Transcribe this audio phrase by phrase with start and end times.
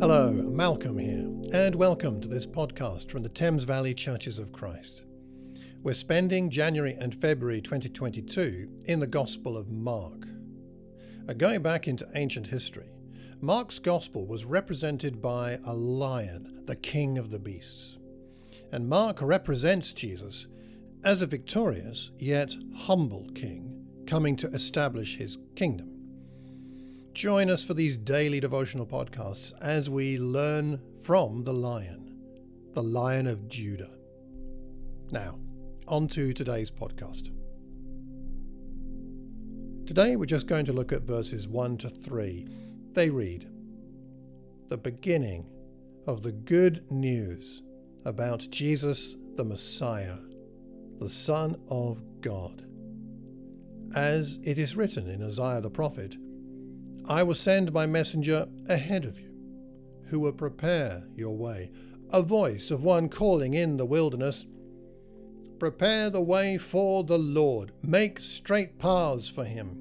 [0.00, 5.02] Hello, Malcolm here, and welcome to this podcast from the Thames Valley Churches of Christ.
[5.82, 10.26] We're spending January and February 2022 in the Gospel of Mark.
[11.28, 12.88] Uh, going back into ancient history,
[13.42, 17.98] Mark's Gospel was represented by a lion, the king of the beasts.
[18.72, 20.46] And Mark represents Jesus
[21.04, 25.99] as a victorious yet humble king coming to establish his kingdom.
[27.14, 32.14] Join us for these daily devotional podcasts as we learn from the lion,
[32.72, 33.90] the lion of Judah.
[35.10, 35.38] Now,
[35.88, 37.30] on to today's podcast.
[39.86, 42.46] Today we're just going to look at verses 1 to 3.
[42.92, 43.48] They read
[44.68, 45.46] The beginning
[46.06, 47.62] of the good news
[48.04, 50.18] about Jesus the Messiah,
[51.00, 52.64] the Son of God.
[53.96, 56.16] As it is written in Isaiah the prophet,
[57.08, 59.30] I will send my messenger ahead of you,
[60.06, 61.70] who will prepare your way.
[62.10, 64.46] A voice of one calling in the wilderness
[65.58, 69.76] Prepare the way for the Lord, make straight paths for him.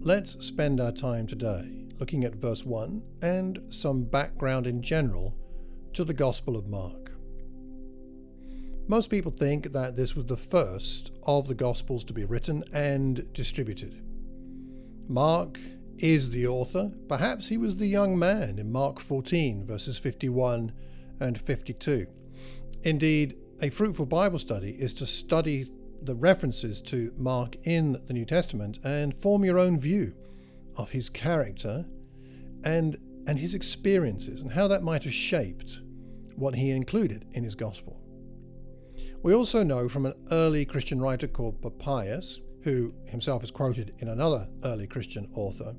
[0.00, 5.36] Let's spend our time today looking at verse 1 and some background in general
[5.92, 7.12] to the Gospel of Mark.
[8.88, 13.32] Most people think that this was the first of the Gospels to be written and
[13.32, 14.02] distributed.
[15.10, 15.58] Mark
[15.98, 16.92] is the author.
[17.08, 20.70] Perhaps he was the young man in Mark 14, verses 51
[21.18, 22.06] and 52.
[22.84, 25.68] Indeed, a fruitful Bible study is to study
[26.04, 30.14] the references to Mark in the New Testament and form your own view
[30.76, 31.84] of his character
[32.62, 35.80] and, and his experiences and how that might have shaped
[36.36, 38.00] what he included in his gospel.
[39.24, 44.08] We also know from an early Christian writer called Papias who himself is quoted in
[44.08, 45.74] another early Christian author,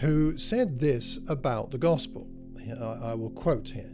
[0.00, 2.26] who said this about the gospel.
[2.80, 3.92] I will quote here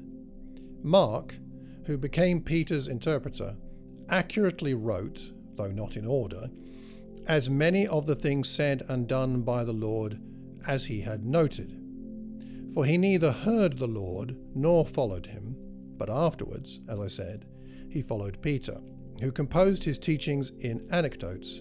[0.82, 1.34] Mark,
[1.86, 3.56] who became Peter's interpreter,
[4.08, 6.50] accurately wrote, though not in order,
[7.26, 10.20] as many of the things said and done by the Lord
[10.66, 11.76] as he had noted.
[12.74, 15.56] For he neither heard the Lord nor followed him,
[15.96, 17.46] but afterwards, as I said,
[17.90, 18.80] he followed Peter,
[19.20, 21.60] who composed his teachings in anecdotes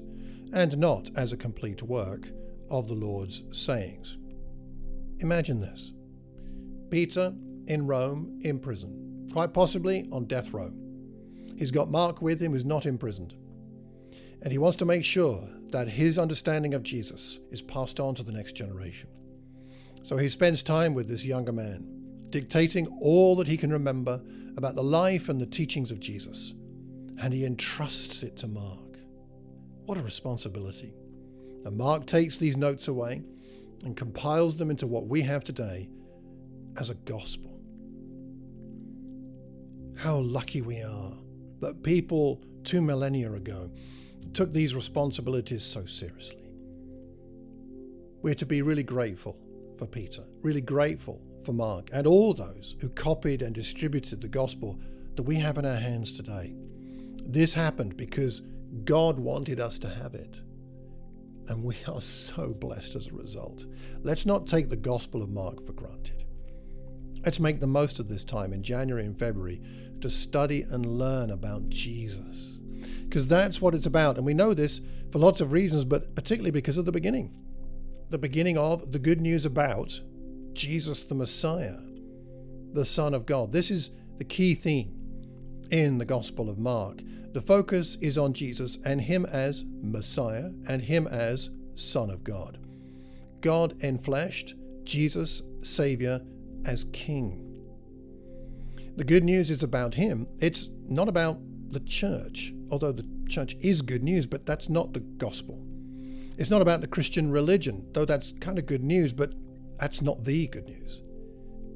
[0.54, 2.28] and not as a complete work
[2.70, 4.18] of the Lord's sayings.
[5.20, 5.92] Imagine this
[6.90, 7.34] Peter
[7.68, 10.72] in Rome, in prison, quite possibly on death row.
[11.58, 13.36] He's got Mark with him who's not imprisoned.
[14.42, 18.24] And he wants to make sure that his understanding of Jesus is passed on to
[18.24, 19.10] the next generation.
[20.04, 21.86] So he spends time with this younger man,
[22.30, 24.22] dictating all that he can remember
[24.58, 26.54] about the life and the teachings of Jesus,
[27.22, 28.89] and he entrusts it to Mark.
[29.90, 30.94] What a responsibility.
[31.66, 33.24] And Mark takes these notes away
[33.84, 35.90] and compiles them into what we have today
[36.78, 37.60] as a gospel.
[39.96, 41.14] How lucky we are
[41.62, 43.72] that people two millennia ago
[44.36, 46.52] took these responsibilities so seriously.
[48.22, 49.40] We're to be really grateful
[49.80, 54.80] for Peter, really grateful for Mark, and all those who copied and distributed the gospel
[55.16, 56.54] that we have in our hands today.
[57.26, 58.44] This happened because
[58.84, 60.42] God wanted us to have it.
[61.48, 63.66] And we are so blessed as a result.
[64.04, 66.26] Let's not take the Gospel of Mark for granted.
[67.26, 69.62] Let's make the most of this time in January and February
[70.02, 72.60] to study and learn about Jesus.
[73.04, 74.18] Because that's what it's about.
[74.18, 74.80] And we know this
[75.12, 77.34] for lots of reasons, but particularly because of the beginning.
[78.10, 80.00] The beginning of the good news about
[80.54, 81.78] Jesus the Messiah,
[82.74, 83.52] the Son of God.
[83.52, 84.99] This is the key theme
[85.72, 87.02] in the Gospel of Mark.
[87.34, 92.58] The focus is on Jesus and Him as Messiah and Him as Son of God.
[93.42, 94.54] God enfleshed,
[94.84, 96.22] Jesus, Savior,
[96.66, 97.46] as King.
[98.96, 100.28] The good news is about Him.
[100.40, 105.00] It's not about the church, although the church is good news, but that's not the
[105.00, 105.64] gospel.
[106.38, 109.34] It's not about the Christian religion, though that's kind of good news, but
[109.80, 111.02] that's not the good news.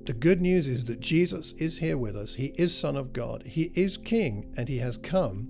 [0.05, 2.33] The good news is that Jesus is here with us.
[2.33, 3.44] He is Son of God.
[3.45, 5.47] He is King, and He has come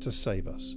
[0.00, 0.74] to save us.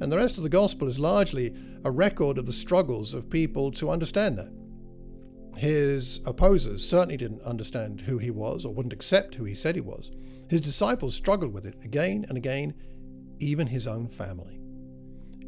[0.00, 1.54] And the rest of the Gospel is largely
[1.84, 4.52] a record of the struggles of people to understand that.
[5.56, 9.80] His opposers certainly didn't understand who he was or wouldn't accept who he said he
[9.80, 10.10] was.
[10.48, 12.74] His disciples struggled with it again and again,
[13.38, 14.60] even his own family.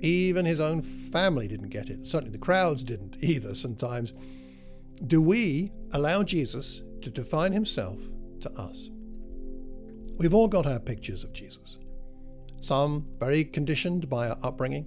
[0.01, 2.07] Even his own family didn't get it.
[2.07, 4.13] Certainly the crowds didn't either sometimes.
[5.05, 7.99] Do we allow Jesus to define himself
[8.41, 8.91] to us?
[10.17, 11.79] We've all got our pictures of Jesus.
[12.63, 14.87] Some very conditioned by our upbringing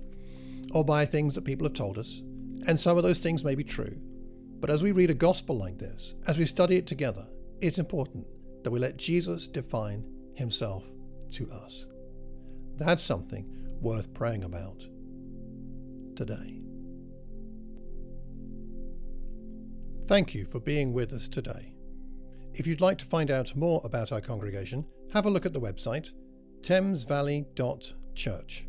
[0.71, 2.21] or by things that people have told us,
[2.67, 3.95] and some of those things may be true.
[4.59, 7.27] But as we read a gospel like this, as we study it together,
[7.62, 8.25] it's important
[8.63, 10.03] that we let Jesus define
[10.33, 10.83] himself
[11.31, 11.85] to us.
[12.77, 13.45] That's something
[13.81, 14.83] worth praying about
[16.15, 16.59] today.
[20.09, 21.71] Thank you for being with us today.
[22.56, 24.83] If you'd like to find out more about our congregation,
[25.13, 26.13] have a look at the website
[26.63, 28.65] thamesvalley.church.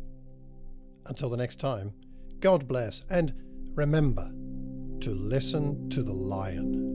[1.07, 1.93] Until the next time,
[2.41, 3.33] God bless and
[3.73, 4.31] remember
[4.99, 6.90] to listen to the lion.